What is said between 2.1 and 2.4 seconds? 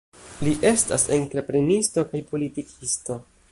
kaj